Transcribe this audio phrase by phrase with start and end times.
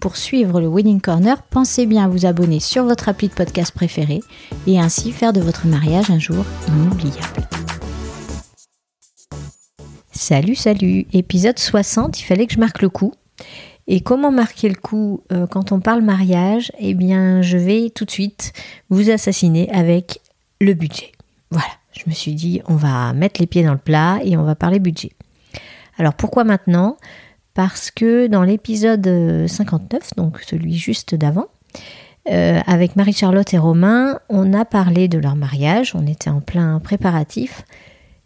[0.00, 3.72] Pour suivre le Wedding Corner, pensez bien à vous abonner sur votre appli de podcast
[3.72, 4.20] préféré
[4.66, 7.48] et ainsi faire de votre mariage un jour inoubliable.
[10.12, 13.14] Salut, salut, épisode 60, il fallait que je marque le coup.
[13.86, 16.72] Et comment marquer le coup euh, quand on parle mariage?
[16.78, 18.52] Eh bien, je vais tout de suite
[18.90, 20.20] vous assassiner avec
[20.60, 21.12] le budget.
[21.50, 24.42] Voilà, je me suis dit, on va mettre les pieds dans le plat et on
[24.42, 25.12] va parler budget.
[25.98, 26.98] Alors pourquoi maintenant?
[27.56, 31.46] Parce que dans l'épisode 59, donc celui juste d'avant,
[32.30, 36.78] euh, avec Marie-Charlotte et Romain, on a parlé de leur mariage, on était en plein
[36.80, 37.64] préparatif,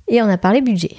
[0.08, 0.96] et on a parlé budget.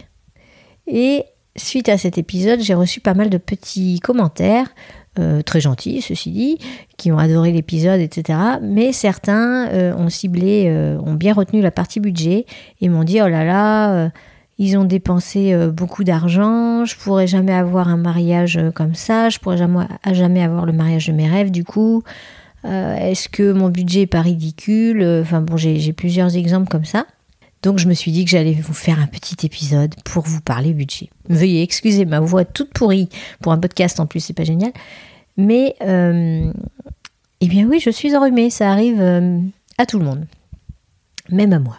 [0.88, 1.26] Et
[1.58, 4.70] suite à cet épisode, j'ai reçu pas mal de petits commentaires,
[5.20, 6.58] euh, très gentils, ceci dit,
[6.96, 8.40] qui ont adoré l'épisode, etc.
[8.62, 12.46] Mais certains euh, ont ciblé, euh, ont bien retenu la partie budget
[12.80, 14.10] et m'ont dit oh là là,
[14.62, 19.58] ils ont dépensé beaucoup d'argent, je pourrais jamais avoir un mariage comme ça, je pourrais
[19.58, 22.04] jamais, jamais avoir le mariage de mes rêves du coup.
[22.64, 25.04] Est-ce que mon budget est pas ridicule?
[25.24, 27.08] Enfin bon, j'ai plusieurs exemples comme ça.
[27.64, 30.74] Donc je me suis dit que j'allais vous faire un petit épisode pour vous parler
[30.74, 31.10] budget.
[31.30, 33.10] Veuillez excuser ma voix toute pourrie
[33.42, 34.72] pour un podcast en plus, c'est pas génial.
[35.38, 36.52] Mais euh,
[37.40, 39.40] eh bien oui, je suis enrhumée, ça arrive euh,
[39.78, 40.26] à tout le monde,
[41.30, 41.78] même à moi.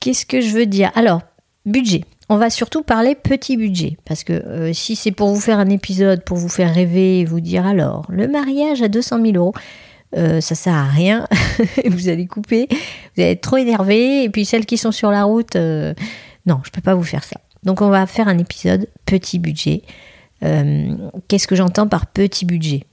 [0.00, 0.90] Qu'est-ce que je veux dire?
[0.94, 1.22] Alors,
[1.66, 2.04] budget.
[2.28, 5.68] On va surtout parler petit budget, parce que euh, si c'est pour vous faire un
[5.68, 9.54] épisode, pour vous faire rêver, vous dire alors, le mariage à 200 000 euros,
[10.16, 11.26] euh, ça sert à rien.
[11.86, 14.24] vous allez couper, vous allez être trop énervé.
[14.24, 15.94] Et puis celles qui sont sur la route, euh,
[16.46, 17.36] non, je peux pas vous faire ça.
[17.62, 19.82] Donc on va faire un épisode petit budget.
[20.42, 20.96] Euh,
[21.28, 22.84] qu'est-ce que j'entends par petit budget?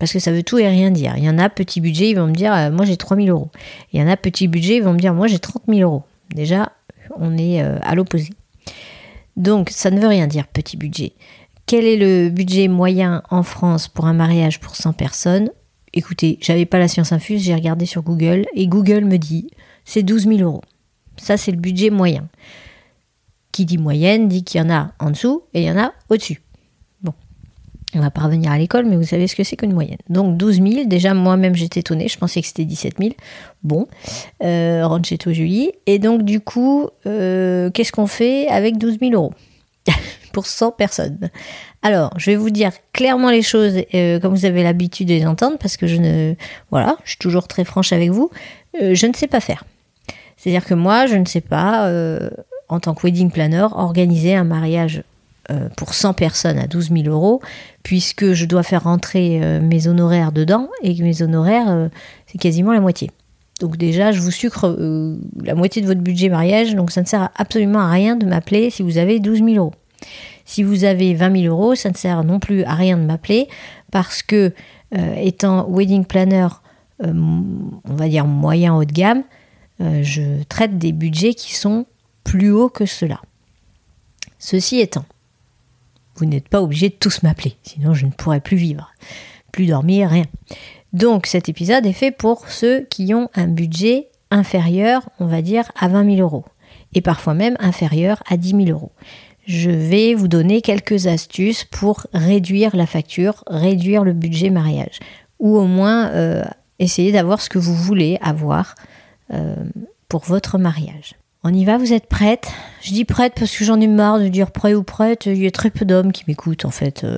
[0.00, 1.14] Parce que ça veut tout et rien dire.
[1.16, 3.50] Il y en a petit budget, ils vont me dire moi j'ai 3000 euros.
[3.92, 6.04] Il y en a petit budget, ils vont me dire moi j'ai 30 000 euros.
[6.34, 6.72] Déjà,
[7.16, 8.30] on est à l'opposé.
[9.36, 11.12] Donc ça ne veut rien dire petit budget.
[11.66, 15.50] Quel est le budget moyen en France pour un mariage pour 100 personnes?
[15.92, 19.50] Écoutez, j'avais pas la science infuse, j'ai regardé sur Google et Google me dit
[19.84, 20.62] c'est 12 000 euros.
[21.16, 22.28] Ça, c'est le budget moyen.
[23.52, 25.92] Qui dit moyenne dit qu'il y en a en dessous et il y en a
[26.08, 26.42] au-dessus.
[27.94, 29.98] On va pas revenir à l'école, mais vous savez ce que c'est qu'une moyenne.
[30.10, 33.10] Donc 12 000, déjà moi-même j'étais étonnée, je pensais que c'était 17 000.
[33.62, 33.86] Bon,
[34.42, 35.72] euh, rentre chez toi Julie.
[35.86, 39.32] Et donc du coup, euh, qu'est-ce qu'on fait avec 12 000 euros
[40.32, 41.30] pour 100 personnes?
[41.80, 45.26] Alors, je vais vous dire clairement les choses euh, comme vous avez l'habitude de les
[45.26, 46.34] entendre parce que je ne
[46.70, 48.30] voilà, je suis toujours très franche avec vous,
[48.82, 49.64] euh, je ne sais pas faire.
[50.36, 51.90] C'est-à-dire que moi, je ne sais pas
[52.68, 55.02] en tant que wedding planner organiser un mariage
[55.76, 57.40] pour 100 personnes à 12 000 euros
[57.82, 61.88] puisque je dois faire rentrer mes honoraires dedans et que mes honoraires
[62.26, 63.10] c'est quasiment la moitié.
[63.60, 64.76] Donc déjà, je vous sucre
[65.42, 68.70] la moitié de votre budget mariage, donc ça ne sert absolument à rien de m'appeler
[68.70, 69.72] si vous avez 12 000 euros.
[70.44, 73.48] Si vous avez 20 000 euros, ça ne sert non plus à rien de m'appeler
[73.90, 74.54] parce que
[74.96, 76.48] euh, étant wedding planner,
[77.04, 79.24] euh, on va dire moyen haut de gamme,
[79.80, 81.84] euh, je traite des budgets qui sont
[82.24, 83.20] plus hauts que cela.
[84.38, 85.04] Ceci étant,
[86.18, 88.92] vous n'êtes pas obligé de tous m'appeler, sinon je ne pourrais plus vivre,
[89.52, 90.26] plus dormir, rien.
[90.92, 95.70] Donc cet épisode est fait pour ceux qui ont un budget inférieur, on va dire,
[95.78, 96.44] à 20 000 euros,
[96.94, 98.92] et parfois même inférieur à 10 000 euros
[99.48, 105.00] je vais vous donner quelques astuces pour réduire la facture, réduire le budget mariage,
[105.38, 106.44] ou au moins euh,
[106.78, 108.74] essayer d'avoir ce que vous voulez avoir
[109.32, 109.56] euh,
[110.08, 111.14] pour votre mariage.
[111.44, 112.50] On y va, vous êtes prête?
[112.82, 115.26] Je dis prête parce que j'en ai marre de dire prêt ou prête.
[115.26, 117.04] Il y a très peu d'hommes qui m'écoutent en fait.
[117.04, 117.16] Euh,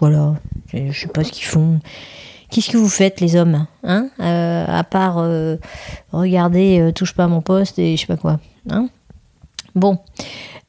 [0.00, 0.34] voilà,
[0.72, 1.80] je, sais pas ce qu'ils font.
[2.50, 4.08] Qu'est-ce que vous faites les hommes hein?
[4.18, 5.16] À part
[6.12, 8.40] regarder, touche pas à mon poste et je sais pas quoi.
[8.70, 8.88] Hein?
[9.76, 9.98] Bon.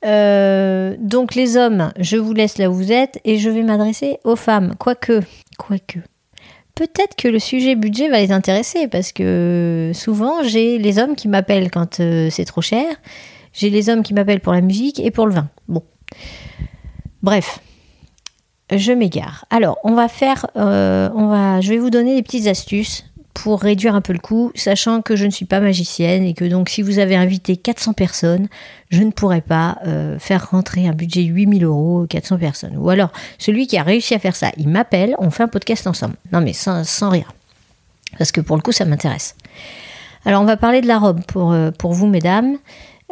[0.05, 4.19] Euh, donc les hommes, je vous laisse là où vous êtes et je vais m'adresser
[4.23, 4.75] aux femmes.
[4.77, 5.21] Quoique,
[5.57, 5.99] quoique.
[6.77, 11.27] Peut-être que le sujet budget va les intéresser parce que souvent j'ai les hommes qui
[11.27, 12.85] m'appellent quand euh, c'est trop cher.
[13.51, 15.49] J'ai les hommes qui m'appellent pour la musique et pour le vin.
[15.67, 15.81] Bon.
[17.23, 17.59] Bref,
[18.71, 19.45] je m'égare.
[19.49, 23.05] Alors, on va faire, euh, on va, je vais vous donner des petites astuces
[23.37, 26.43] pour réduire un peu le coût, sachant que je ne suis pas magicienne et que
[26.43, 28.47] donc si vous avez invité 400 personnes,
[28.89, 32.75] je ne pourrais pas euh, faire rentrer un budget 8000 euros 400 personnes.
[32.77, 35.85] Ou alors, celui qui a réussi à faire ça, il m'appelle, on fait un podcast
[35.85, 36.15] ensemble.
[36.33, 37.31] Non mais sans, sans rire.
[38.17, 39.35] Parce que pour le coup, ça m'intéresse.
[40.25, 42.57] Alors, on va parler de la robe pour, euh, vous, mesdames.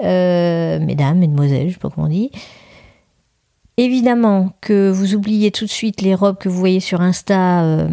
[0.04, 2.32] Euh, mesdames, mesdemoiselles, je sais pas comment on dit.
[3.78, 7.88] Évidemment que vous oubliez tout de suite les robes que vous voyez sur Insta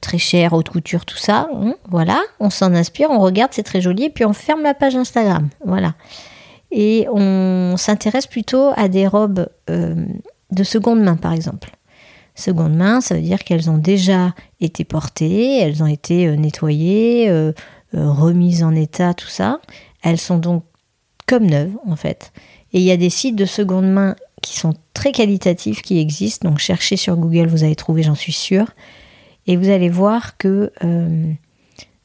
[0.00, 1.48] très cher, haute couture, tout ça.
[1.52, 4.74] Hein, voilà, on s'en inspire, on regarde, c'est très joli, et puis on ferme la
[4.74, 5.48] page Instagram.
[5.64, 5.94] Voilà.
[6.70, 9.94] Et on s'intéresse plutôt à des robes euh,
[10.50, 11.70] de seconde main, par exemple.
[12.34, 17.32] Seconde main, ça veut dire qu'elles ont déjà été portées, elles ont été euh, nettoyées,
[17.94, 19.60] remises en état, tout ça.
[20.02, 20.64] Elles sont donc
[21.26, 22.32] comme neuves, en fait.
[22.72, 26.48] Et il y a des sites de seconde main qui sont très qualitatifs, qui existent.
[26.48, 28.66] Donc cherchez sur Google, vous allez trouver, j'en suis sûre.
[29.48, 31.32] Et vous allez voir que, euh,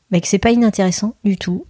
[0.09, 1.65] bah, c'est pas inintéressant du tout.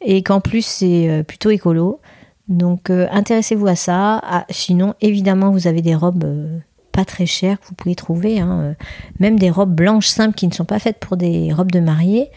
[0.00, 2.00] Et qu'en plus, c'est euh, plutôt écolo.
[2.48, 4.20] Donc, euh, intéressez-vous à ça.
[4.22, 6.58] Ah, sinon, évidemment, vous avez des robes euh,
[6.92, 8.38] pas très chères que vous pouvez trouver.
[8.38, 8.76] Hein,
[9.18, 12.30] même des robes blanches simples qui ne sont pas faites pour des robes de mariée.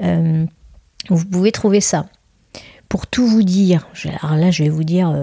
[0.00, 2.06] vous pouvez trouver ça.
[2.88, 3.86] Pour tout vous dire,
[4.22, 5.14] alors là, je vais vous dire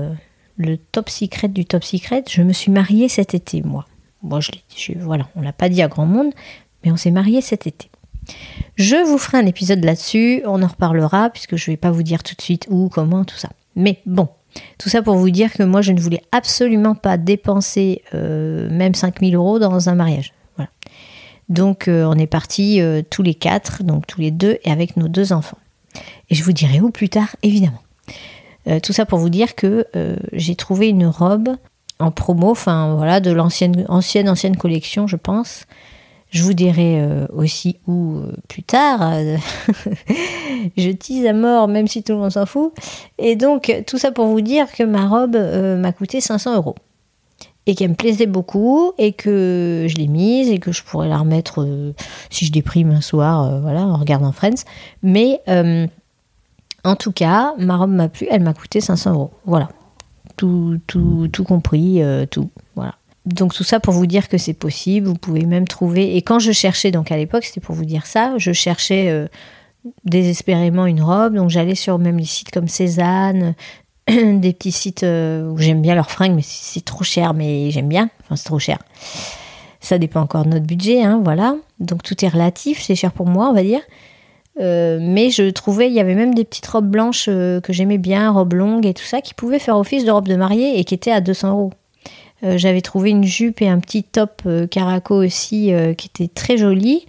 [0.57, 2.23] le top secret du top secret.
[2.29, 3.87] Je me suis mariée cet été, moi.
[4.23, 6.31] Moi, je l'ai voilà, on l'a pas dit à grand monde,
[6.83, 7.89] mais on s'est marié cet été.
[8.75, 12.03] Je vous ferai un épisode là-dessus, on en reparlera, puisque je ne vais pas vous
[12.03, 13.49] dire tout de suite où, comment, tout ça.
[13.75, 14.29] Mais bon,
[14.77, 18.95] tout ça pour vous dire que moi, je ne voulais absolument pas dépenser euh, même
[18.95, 20.33] 5000 euros dans un mariage.
[20.55, 20.69] Voilà.
[21.49, 24.97] Donc, euh, on est partis euh, tous les quatre, donc tous les deux, et avec
[24.97, 25.59] nos deux enfants.
[26.29, 27.81] Et je vous dirai où plus tard, évidemment.
[28.81, 29.85] tout ça pour vous dire que
[30.31, 31.49] j'ai trouvé une robe
[31.99, 35.65] en promo, enfin voilà, de l'ancienne ancienne, ancienne collection, je pense,
[36.31, 39.01] je vous dirai euh, aussi où euh, plus tard.
[40.77, 42.73] je tease à mort, même si tout le monde s'en fout.
[43.17, 46.75] Et donc, tout ça pour vous dire que ma robe euh, m'a coûté 500 euros.
[47.67, 51.17] Et qu'elle me plaisait beaucoup, et que je l'ai mise, et que je pourrais la
[51.17, 51.67] remettre
[52.31, 54.63] si je déprime un soir, voilà, en regardant Friends.
[55.03, 55.41] Mais
[56.83, 59.31] en tout cas, ma robe m'a plu, elle m'a coûté 500 euros.
[59.45, 59.69] Voilà.
[60.37, 62.01] Tout, tout, tout compris,
[62.31, 62.49] tout.
[63.25, 66.15] Donc tout ça pour vous dire que c'est possible, vous pouvez même trouver.
[66.15, 69.27] Et quand je cherchais, donc à l'époque, c'était pour vous dire ça, je cherchais euh,
[70.05, 73.53] désespérément une robe, donc j'allais sur même les sites comme Cézanne,
[74.07, 77.87] des petits sites euh, où j'aime bien leurs fringues, mais c'est trop cher, mais j'aime
[77.87, 78.09] bien.
[78.23, 78.79] Enfin, c'est trop cher.
[79.79, 81.55] Ça dépend encore de notre budget, hein, voilà.
[81.79, 83.81] Donc tout est relatif, c'est cher pour moi, on va dire.
[84.59, 88.31] Euh, mais je trouvais, il y avait même des petites robes blanches que j'aimais bien,
[88.31, 90.95] robes longues et tout ça, qui pouvaient faire office de robe de mariée et qui
[90.95, 91.73] étaient à 200 euros.
[92.43, 96.27] Euh, j'avais trouvé une jupe et un petit top euh, caraco aussi euh, qui était
[96.27, 97.05] très joli.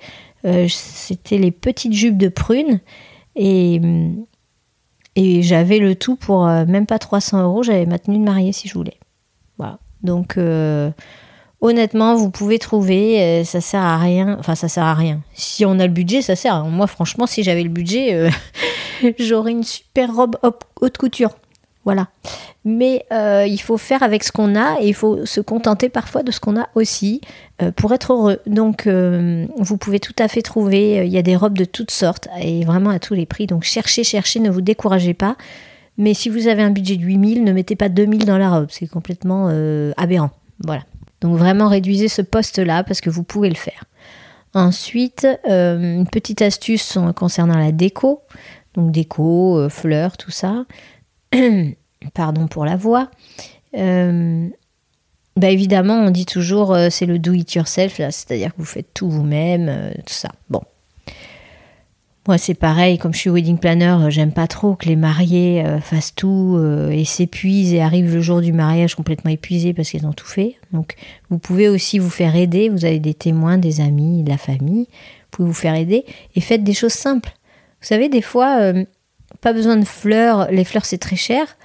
[0.69, 2.81] C'était les petites jupes de prune.
[3.37, 3.81] Et,
[5.15, 7.63] et j'avais le tout pour même pas 300 euros.
[7.63, 8.99] J'avais ma tenue de mariée si je voulais.
[9.57, 9.79] Voilà.
[10.03, 10.37] Donc
[11.61, 14.37] honnêtement, vous pouvez trouver, ça sert à rien.
[14.41, 15.21] Enfin, ça sert à rien.
[15.33, 16.65] Si on a le budget, ça sert.
[16.65, 18.29] Moi, franchement, si j'avais le budget,
[19.21, 20.37] j'aurais une super robe
[20.81, 21.37] haute couture.
[21.85, 22.09] Voilà.
[22.65, 26.23] Mais euh, il faut faire avec ce qu'on a et il faut se contenter parfois
[26.23, 27.21] de ce qu'on a aussi
[27.61, 28.39] euh, pour être heureux.
[28.47, 31.91] Donc euh, vous pouvez tout à fait trouver, il y a des robes de toutes
[31.91, 33.47] sortes et vraiment à tous les prix.
[33.47, 35.37] Donc cherchez, cherchez, ne vous découragez pas.
[35.99, 38.69] Mais si vous avez un budget de 8000, ne mettez pas 2000 dans la robe,
[38.71, 39.49] c'est complètement
[39.99, 40.31] aberrant.
[40.65, 40.85] Voilà.
[41.21, 43.85] Donc vraiment réduisez ce poste-là parce que vous pouvez le faire.
[44.55, 48.23] Ensuite, une petite astuce concernant la déco.
[48.75, 50.65] Donc déco, fleurs, tout ça.
[52.11, 53.11] pardon pour la voix.
[53.77, 54.49] Euh,
[55.37, 58.93] bah évidemment, on dit toujours euh, c'est le do it yourself, c'est-à-dire que vous faites
[58.93, 60.31] tout vous-même, euh, tout ça.
[60.51, 60.63] Bon.
[62.29, 66.15] Moi, c'est pareil, comme je suis wedding planner, j'aime pas trop que les mariés fassent
[66.15, 66.57] tout
[66.93, 70.55] et s'épuisent et arrivent le jour du mariage complètement épuisés parce qu'ils ont tout fait.
[70.73, 70.95] Donc,
[71.31, 72.69] vous pouvez aussi vous faire aider.
[72.69, 74.85] Vous avez des témoins, des amis, de la famille.
[74.85, 76.05] Vous pouvez vous faire aider
[76.37, 77.33] et faites des choses simples.
[77.81, 78.73] Vous savez, des fois,
[79.41, 80.49] pas besoin de fleurs.
[80.53, 81.57] Les fleurs, c'est très cher.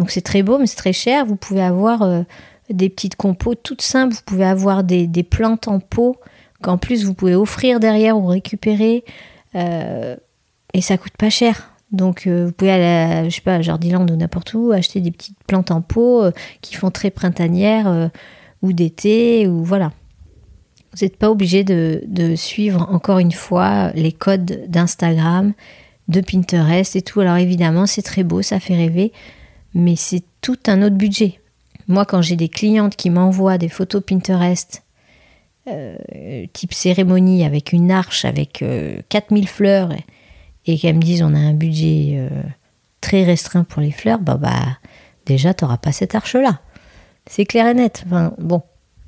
[0.00, 1.26] Donc c'est très beau, mais c'est très cher.
[1.26, 2.22] Vous pouvez avoir euh,
[2.70, 4.14] des petites compos toutes simples.
[4.14, 6.16] Vous pouvez avoir des, plantes en pot
[6.62, 9.04] qu'en plus vous pouvez offrir derrière ou récupérer.
[9.54, 10.16] Euh,
[10.72, 11.74] et ça coûte pas cher.
[11.92, 15.02] Donc euh, vous pouvez aller, à, je sais pas, à Jardiland ou n'importe où, acheter
[15.02, 16.24] des petites plantes en pot
[16.62, 18.10] qui font très printanière
[18.62, 19.92] ou d'été, ou voilà.
[20.92, 25.52] Vous n'êtes pas obligé de, suivre encore une fois les codes d'Instagram
[26.08, 27.20] de Pinterest et tout.
[27.20, 29.12] Alors évidemment, c'est très beau, ça fait rêver.
[29.74, 31.40] Mais c'est tout un autre budget.
[31.88, 34.82] Moi, quand j'ai des clientes qui m'envoient des photos Pinterest,
[35.68, 35.96] euh,
[36.52, 38.64] type cérémonie, avec une arche, avec
[39.08, 39.90] 4000 fleurs,
[40.66, 42.28] et, qu'elles me disent on a un budget
[43.00, 44.78] très restreint pour les fleurs, bah, bah
[45.26, 46.60] déjà, tu n'auras pas cette arche-là.
[47.26, 48.04] C'est clair et net.
[48.06, 48.62] Enfin, bon,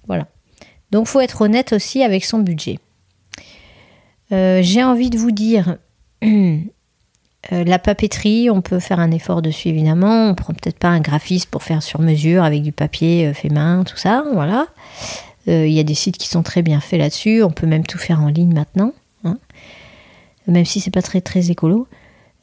[0.06, 0.26] voilà.
[0.90, 2.78] Donc, faut être honnête aussi avec son budget.
[4.32, 5.78] Euh, j'ai envie de vous dire,
[7.50, 10.28] euh, la papeterie, on peut faire un effort dessus évidemment.
[10.28, 13.48] On prend peut-être pas un graphiste pour faire sur mesure avec du papier euh, fait
[13.48, 14.24] main, tout ça.
[14.32, 14.66] Voilà.
[15.48, 17.42] Il y a des sites qui sont très bien faits là-dessus.
[17.42, 18.92] On peut même tout faire en ligne maintenant,
[19.24, 19.38] hein.
[20.46, 21.88] même si c'est pas très très écolo.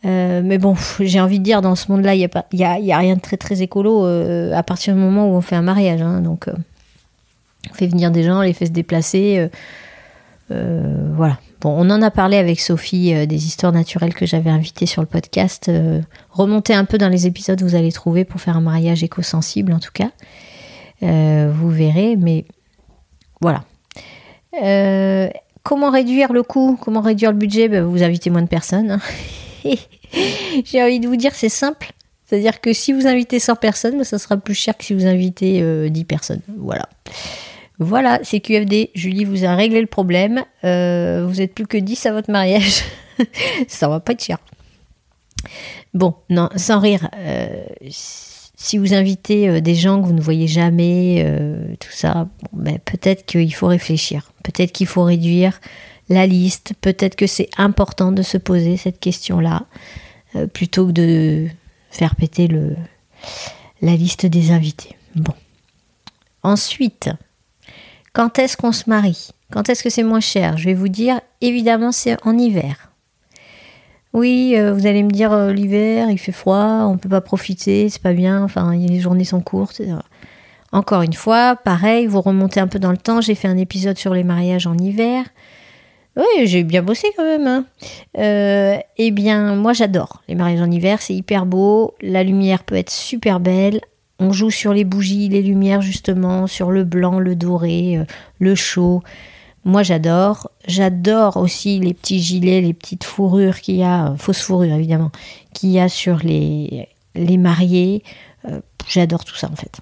[0.04, 2.18] mais bon, j'ai envie de dire, dans ce monde-là, il
[2.52, 4.06] n'y a, y a, rien de très très écolo
[4.54, 6.02] à partir du moment où on fait un mariage.
[6.02, 6.20] Hein.
[6.20, 6.50] donc,
[7.72, 9.50] on fait venir des gens, les fait se déplacer.
[10.50, 11.38] voilà.
[11.62, 15.02] Bon, on en a parlé avec Sophie euh, des histoires naturelles que j'avais invitées sur
[15.02, 15.68] le podcast.
[15.68, 16.00] Euh,
[16.30, 19.80] remontez un peu dans les épisodes, vous allez trouver pour faire un mariage éco-sensible en
[19.80, 20.12] tout cas.
[21.04, 22.46] Euh, vous verrez, mais
[23.42, 23.66] voilà.
[25.64, 26.78] comment réduire le coût?
[26.82, 27.68] Comment réduire le budget?
[27.68, 28.92] Ben, Vous invitez moins de personnes.
[28.92, 29.02] Hein.
[30.64, 31.92] J'ai envie de vous dire, c'est simple.
[32.26, 35.06] C'est-à-dire que si vous invitez 100 personnes, ben, ça sera plus cher que si vous
[35.06, 36.42] invitez 10 personnes.
[36.58, 36.88] Voilà.
[37.80, 38.92] Voilà, c'est QFD.
[38.94, 40.44] Julie vous a réglé le problème.
[40.66, 42.84] Euh, vous êtes plus que 10 à votre mariage.
[43.70, 44.38] ça va pas être cher.
[45.94, 47.10] Bon, non, sans rire.
[47.16, 47.64] Euh,
[48.56, 51.26] si vous invitez euh, des gens que vous ne voyez jamais,
[51.80, 54.34] tout ça, ben, peut-être qu'il faut réfléchir.
[54.44, 55.62] Peut-être qu'il faut réduire
[56.10, 56.74] la liste.
[56.82, 59.66] Peut-être que c'est important de se poser cette question-là
[60.54, 61.48] plutôt que de
[61.92, 62.50] faire péter
[63.82, 64.98] la liste des invités.
[65.16, 65.34] Bon.
[66.44, 67.10] Ensuite,
[68.14, 69.30] quand est-ce qu'on se marie?
[69.52, 70.58] Quand est-ce que c'est moins cher?
[70.58, 72.92] Je vais vous dire, évidemment, c'est en hiver.
[74.14, 77.22] Oui, euh, vous allez me dire, euh, l'hiver, il fait froid, on ne peut pas
[77.22, 79.82] profiter, c'est pas bien, enfin, les journées sont courtes.
[80.72, 83.98] Encore une fois, pareil, vous remontez un peu dans le temps, j'ai fait un épisode
[83.98, 85.26] sur les mariages en hiver.
[86.16, 87.48] Oui, j'ai bien bossé quand même.
[87.48, 87.66] Hein.
[88.18, 92.76] Euh, eh bien, moi j'adore les mariages en hiver, c'est hyper beau, la lumière peut
[92.76, 93.80] être super belle,
[94.20, 98.04] on joue sur les bougies, les lumières justement, sur le blanc, le doré, euh,
[98.40, 99.02] le chaud.
[99.64, 100.52] Moi j'adore.
[100.68, 105.12] J'adore aussi les petits gilets, les petites fourrures qu'il y a, euh, fausses fourrures évidemment,
[105.54, 108.04] qu'il y a sur les, les mariés.
[108.46, 109.80] Euh, j'adore tout ça en fait.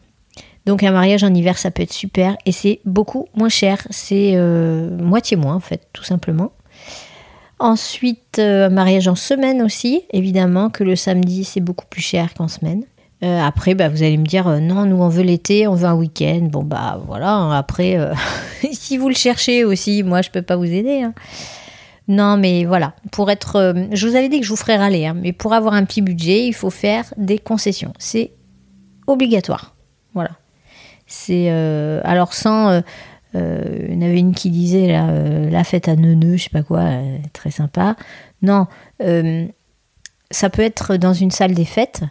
[0.65, 3.87] Donc un mariage en hiver ça peut être super et c'est beaucoup moins cher.
[3.89, 4.35] C'est
[4.99, 6.51] moitié moins en fait tout simplement.
[7.59, 12.49] Ensuite, un mariage en semaine aussi, évidemment que le samedi c'est beaucoup plus cher qu'en
[12.49, 12.83] semaine.
[13.23, 15.87] Euh, après, bah, vous allez me dire, euh, non, nous on veut l'été, on veut
[15.87, 16.41] un week-end.
[16.51, 18.13] Bon, bah voilà, hein, après, euh,
[18.71, 21.01] si vous le cherchez aussi, moi je peux pas vous aider.
[21.01, 21.13] Hein.
[22.07, 23.75] Non, mais voilà, pour être.
[23.91, 26.01] je vous avais dit que je vous ferais râler, hein, mais pour avoir un petit
[26.01, 27.91] budget, il faut faire des concessions.
[27.97, 28.31] C'est
[29.07, 29.75] obligatoire.
[30.13, 30.31] Voilà.
[31.05, 31.49] C'est.
[31.49, 32.81] alors, sans.
[33.33, 33.39] il
[33.89, 34.97] y en avait une qui disait
[35.51, 36.85] la fête à neuneu, je sais pas quoi,
[37.33, 37.97] très sympa.
[38.41, 38.67] Non,
[40.31, 42.03] ça peut être dans une salle des fêtes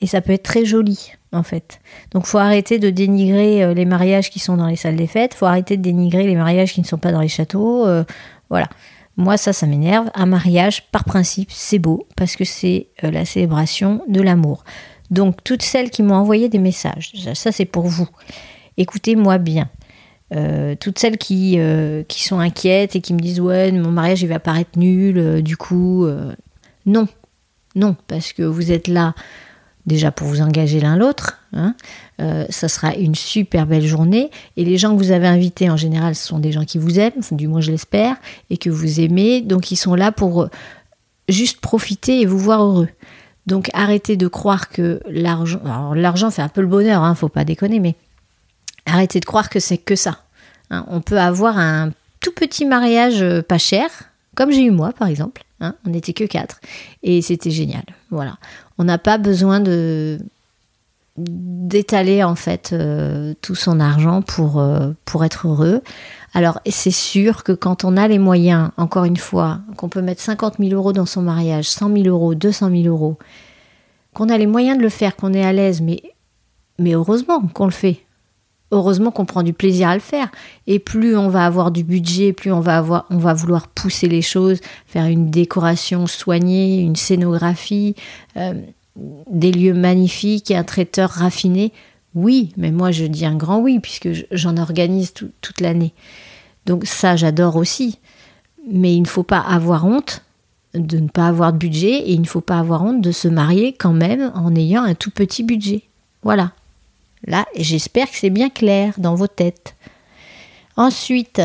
[0.00, 1.80] et ça peut être très joli en fait.
[2.12, 5.34] Donc faut arrêter de dénigrer euh, les mariages qui sont dans les salles des fêtes,
[5.34, 7.86] faut arrêter de dénigrer les mariages qui ne sont pas dans les châteaux.
[7.86, 8.04] Euh,
[8.50, 8.68] voilà.
[9.16, 10.10] Moi ça ça m'énerve.
[10.14, 14.64] Un mariage par principe c'est beau parce que c'est euh, la célébration de l'amour.
[15.10, 18.08] Donc toutes celles qui m'ont envoyé des messages, ça c'est pour vous.
[18.76, 19.70] Écoutez-moi bien.
[20.80, 21.58] toutes celles qui,
[22.08, 25.56] qui sont inquiètes et qui me disent ouais mon mariage il va paraître nul du
[25.56, 26.08] coup
[26.86, 27.06] non
[27.76, 29.14] non parce que vous êtes là
[29.86, 31.38] déjà pour vous engager l'un l'autre.
[31.52, 31.74] Hein.
[32.20, 34.30] Euh, ça sera une super belle journée.
[34.56, 36.98] Et les gens que vous avez invités, en général, ce sont des gens qui vous
[36.98, 38.16] aiment, du moins je l'espère,
[38.50, 39.40] et que vous aimez.
[39.40, 40.50] Donc ils sont là pour euh,
[41.28, 42.88] juste profiter et vous voir heureux.
[43.46, 45.60] Donc arrêtez de croire que l'argent...
[45.94, 47.94] L'argent fait un peu le bonheur, hein, faut pas déconner, mais
[48.86, 50.18] arrêtez de croire que c'est que ça.
[50.70, 50.84] Hein.
[50.88, 53.88] On peut avoir un tout petit mariage euh, pas cher,
[54.34, 55.42] comme j'ai eu moi par exemple.
[55.60, 55.74] Hein.
[55.86, 56.60] on n'était que quatre.
[57.02, 57.84] Et c'était génial.
[58.10, 58.36] Voilà.
[58.78, 60.18] On n'a pas besoin de
[61.16, 65.82] d'étaler en fait euh, tout son argent pour, euh, pour être heureux.
[66.34, 70.20] Alors c'est sûr que quand on a les moyens, encore une fois, qu'on peut mettre
[70.20, 73.16] 50 000 euros dans son mariage, 100 000 euros, 200 000 euros,
[74.12, 76.02] qu'on a les moyens de le faire, qu'on est à l'aise, mais,
[76.78, 78.05] mais heureusement qu'on le fait
[78.70, 80.28] heureusement qu'on prend du plaisir à le faire.
[80.66, 82.80] Et plus on va avoir du budget, plus on va,
[83.10, 87.94] vouloir pousser les choses, faire une décoration soignée, une scénographie,
[88.36, 88.54] euh,
[89.30, 91.72] des lieux magnifiques et un traiteur raffiné.
[92.14, 95.92] Oui, mais moi je dis un grand oui, puisque j'en organise toute l'année.
[96.64, 97.98] Donc ça, j'adore aussi.
[98.68, 100.22] Mais il ne faut pas avoir honte
[100.74, 103.28] de ne pas avoir de budget et il ne faut pas avoir honte de se
[103.28, 105.82] marier quand même en ayant un tout petit budget.
[106.22, 106.52] Voilà.
[107.26, 109.74] Là, j'espère que c'est bien clair dans vos têtes.
[110.76, 111.40] Ensuite,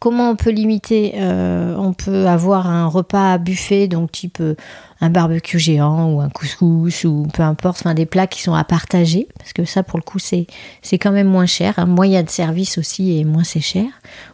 [0.00, 4.54] comment on peut limiter euh, On peut avoir un repas à buffet, donc type euh,
[5.00, 8.64] un barbecue géant ou un couscous ou peu importe, enfin des plats qui sont à
[8.64, 10.46] partager, parce que ça pour le coup c'est,
[10.92, 11.78] quand même moins cher.
[11.78, 13.86] Un moyen de service aussi et moins c'est cher,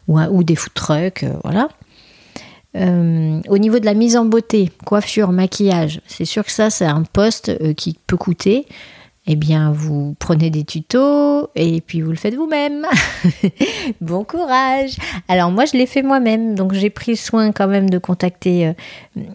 [0.08, 1.68] ou, ou des food trucks, euh, voilà.
[2.74, 7.02] au niveau de la mise en beauté, coiffure, maquillage, c'est sûr que ça c'est un
[7.02, 8.66] poste qui peut coûter
[9.26, 12.86] eh bien, vous prenez des tutos et puis vous le faites vous-même.
[14.00, 14.96] bon courage.
[15.28, 18.72] Alors moi, je l'ai fait moi-même, donc j'ai pris soin quand même de contacter euh,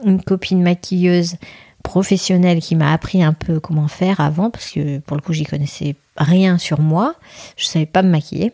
[0.04, 1.38] une copine maquilleuse
[1.84, 5.46] professionnelle qui m'a appris un peu comment faire avant, parce que pour le coup, j'y
[5.46, 7.16] connaissais rien sur moi.
[7.56, 8.52] Je savais pas me maquiller.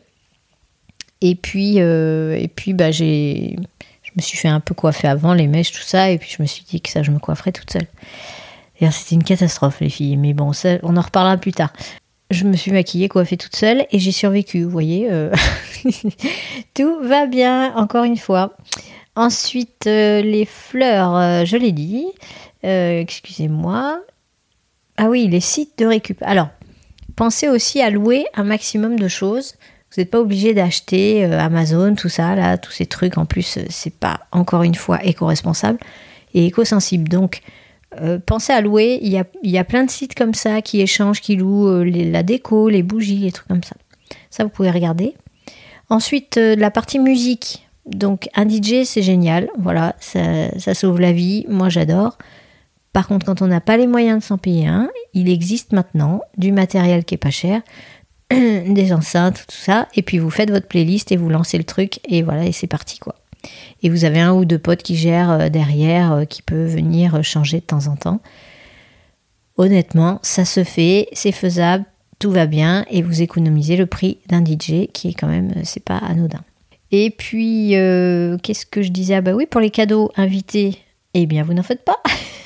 [1.21, 3.55] Et puis, euh, et puis, bah, j'ai,
[4.03, 6.43] je me suis fait un peu coiffer avant les mèches, tout ça, et puis je
[6.43, 7.87] me suis dit que ça, je me coifferais toute seule.
[8.79, 10.17] C'était une catastrophe, les filles.
[10.17, 11.71] Mais bon, ça, on en reparlera plus tard.
[12.31, 15.07] Je me suis maquillée, coiffée toute seule et j'ai survécu, vous voyez.
[15.11, 15.31] Euh.
[16.73, 18.57] Tout va bien, encore une fois.
[19.15, 22.07] Ensuite, euh, les fleurs, euh, je l'ai dit.
[22.63, 23.99] Excusez-moi.
[24.97, 26.17] Ah oui, les sites de récup.
[26.21, 26.47] Alors,
[27.15, 29.55] pensez aussi à louer un maximum de choses.
[29.91, 33.17] Vous n'êtes pas obligé d'acheter Amazon, tout ça, là, tous ces trucs.
[33.17, 35.77] En plus, c'est pas encore une fois éco-responsable
[36.33, 37.09] et éco-sensible.
[37.09, 37.41] Donc,
[38.01, 40.81] euh, pensez à louer, il y, a, y, a, plein de sites comme ça qui
[40.81, 43.75] échangent, qui louent euh, la déco, les bougies, les trucs comme ça.
[44.29, 45.15] Ça, vous pouvez regarder.
[45.89, 47.67] Ensuite, euh, la partie musique.
[47.85, 49.49] Donc, un DJ, c'est génial.
[49.57, 51.45] Voilà, ça, ça, sauve la vie.
[51.49, 52.17] Moi, j'adore.
[52.93, 56.21] Par contre, quand on n'a pas les moyens de s'en payer un, il existe maintenant
[56.37, 57.61] du matériel qui est pas cher,
[58.31, 59.87] des enceintes, tout ça.
[59.95, 61.99] Et puis, vous faites votre playlist et vous lancez le truc.
[62.07, 63.15] Et voilà, et c'est parti, quoi
[63.81, 67.15] et vous avez un ou deux potes qui gèrent euh, derrière, euh, qui peut venir
[67.15, 68.21] euh, changer de temps en temps.
[69.57, 71.85] Honnêtement, ça se fait, c'est faisable,
[72.19, 75.83] tout va bien et vous économisez le prix d'un DJ qui est quand même, c'est
[75.83, 76.41] pas anodin.
[76.91, 79.15] Et puis, qu'est-ce que je disais?
[79.15, 80.77] Ah bah oui, pour les cadeaux invités,
[81.13, 82.01] eh bien, vous n'en faites pas.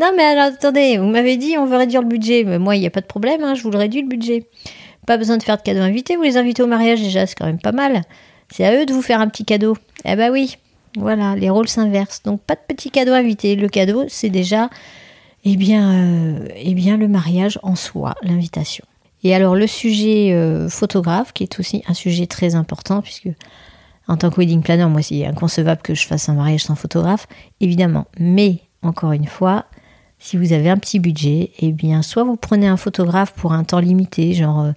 [0.00, 2.44] non, mais alors attendez, vous m'avez dit on veut réduire le budget.
[2.44, 4.48] Mais moi, il n'y a pas de problème, hein, je vous le réduis le budget.
[5.06, 7.46] Pas besoin de faire de cadeaux invités, vous les invitez au mariage déjà, c'est quand
[7.46, 8.02] même pas mal.
[8.52, 9.76] C'est à eux de vous faire un petit cadeau.
[10.04, 10.58] Eh ben oui,
[10.96, 12.22] voilà, les rôles s'inversent.
[12.22, 13.56] Donc pas de petit cadeau invité.
[13.56, 14.68] Le cadeau, c'est déjà
[15.44, 18.84] eh bien, euh, eh bien, le mariage en soi, l'invitation.
[19.24, 23.28] Et alors le sujet euh, photographe, qui est aussi un sujet très important, puisque
[24.08, 27.26] en tant que wedding planner, moi c'est inconcevable que je fasse un mariage sans photographe,
[27.60, 28.06] évidemment.
[28.18, 29.66] Mais encore une fois,
[30.18, 33.64] si vous avez un petit budget, eh bien soit vous prenez un photographe pour un
[33.64, 34.72] temps limité, genre euh,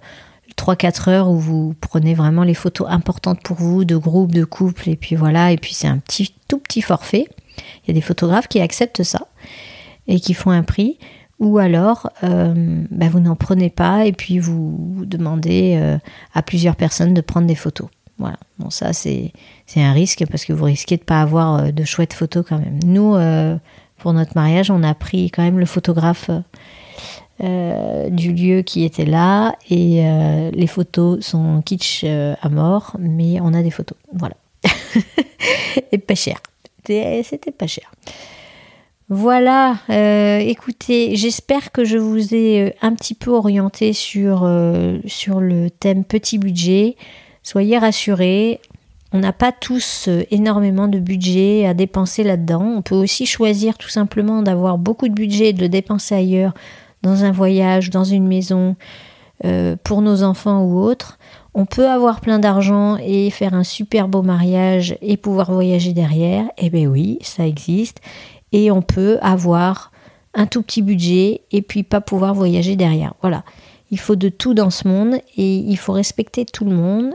[0.56, 4.88] 3-4 heures où vous prenez vraiment les photos importantes pour vous, de groupe, de couple,
[4.88, 7.26] et puis voilà, et puis c'est un petit, tout petit forfait.
[7.58, 9.28] Il y a des photographes qui acceptent ça
[10.08, 10.98] et qui font un prix,
[11.38, 15.98] ou alors euh, bah, vous n'en prenez pas et puis vous, demandez euh,
[16.34, 17.88] à plusieurs personnes de prendre des photos.
[18.18, 19.32] Voilà, bon ça c'est
[19.76, 22.58] un risque parce que vous risquez de ne pas avoir euh, de chouettes photos quand
[22.58, 22.80] même.
[22.84, 23.14] Nous,
[23.98, 26.30] pour notre mariage, on a pris quand même le photographe
[27.44, 32.96] euh, du lieu qui était là et euh, les photos sont kitsch euh, à mort,
[32.98, 33.98] mais on a des photos.
[34.10, 34.36] Voilà.
[35.92, 36.38] et pas cher.
[36.86, 37.92] C'était pas cher.
[39.08, 39.78] Voilà,
[40.40, 44.50] écoutez, j'espère que je vous ai un petit peu orienté sur,
[45.06, 46.96] sur le thème petit budget.
[47.44, 48.60] Soyez rassurés,
[49.12, 52.62] on n'a pas tous énormément de budget à dépenser là-dedans.
[52.78, 56.54] On peut aussi choisir tout simplement d'avoir beaucoup de budget et de le dépenser ailleurs
[57.02, 58.76] dans un voyage, dans une maison,
[59.44, 61.18] euh, pour nos enfants ou autres.
[61.52, 66.46] On peut avoir plein d'argent et faire un super beau mariage et pouvoir voyager derrière.
[66.56, 68.00] Eh bien oui, ça existe.
[68.52, 69.92] Et on peut avoir
[70.34, 73.14] un tout petit budget et puis pas pouvoir voyager derrière.
[73.20, 73.44] Voilà.
[73.90, 77.12] Il faut de tout dans ce monde et il faut respecter tout le monde.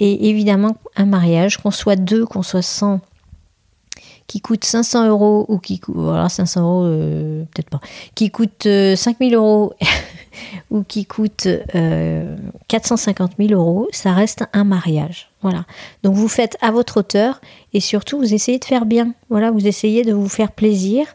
[0.00, 3.00] Et évidemment, un mariage, qu'on soit deux, qu'on soit 100,
[4.30, 7.80] qui coûte 500 euros ou qui coûte, voilà, 500 euros, euh, peut-être pas,
[8.14, 9.72] qui coûte 5000 euh, euros
[10.70, 11.48] ou qui coûte
[12.68, 15.32] 450 euh, 000 euros, ça reste un mariage.
[15.42, 15.64] Voilà.
[16.04, 17.40] Donc vous faites à votre hauteur
[17.72, 19.14] et surtout vous essayez de faire bien.
[19.30, 21.06] Voilà, vous essayez de vous faire plaisir.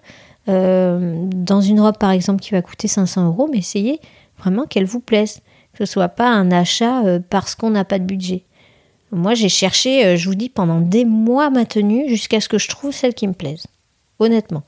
[0.45, 4.01] dans une robe par exemple qui va coûter 500 euros, mais essayez
[4.37, 5.39] vraiment qu'elle vous plaise.
[5.71, 8.43] Que ce soit pas un achat parce qu'on n'a pas de budget.
[9.15, 12.57] Moi, j'ai cherché, euh, je vous dis, pendant des mois ma tenue jusqu'à ce que
[12.57, 13.65] je trouve celle qui me plaise.
[14.19, 14.63] Honnêtement.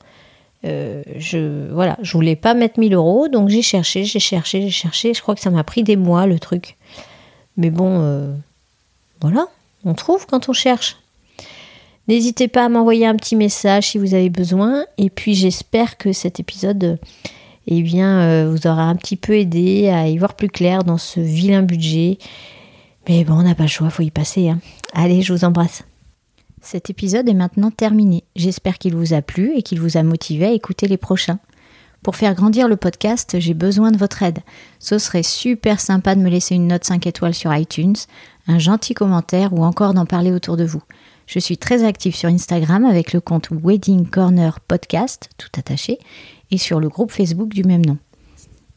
[0.64, 4.70] Euh, je voilà, je voulais pas mettre 1000 euros, donc j'ai cherché, j'ai cherché, j'ai
[4.70, 5.12] cherché.
[5.12, 6.76] Je crois que ça m'a pris des mois le truc.
[7.58, 8.32] Mais bon, euh,
[9.20, 9.48] voilà,
[9.84, 10.96] on trouve quand on cherche.
[12.08, 14.86] N'hésitez pas à m'envoyer un petit message si vous avez besoin.
[14.96, 16.98] Et puis j'espère que cet épisode
[17.66, 21.20] eh bien, vous aura un petit peu aidé à y voir plus clair dans ce
[21.20, 22.16] vilain budget.
[23.08, 24.50] Mais bon, on n'a pas le choix, faut y passer.
[24.50, 24.60] Hein.
[24.92, 25.82] Allez, je vous embrasse.
[26.60, 28.24] Cet épisode est maintenant terminé.
[28.36, 31.38] J'espère qu'il vous a plu et qu'il vous a motivé à écouter les prochains.
[32.02, 34.40] Pour faire grandir le podcast, j'ai besoin de votre aide.
[34.78, 37.96] Ce serait super sympa de me laisser une note 5 étoiles sur iTunes,
[38.46, 40.82] un gentil commentaire ou encore d'en parler autour de vous.
[41.26, 45.98] Je suis très active sur Instagram avec le compte Wedding Corner Podcast, tout attaché,
[46.50, 47.98] et sur le groupe Facebook du même nom.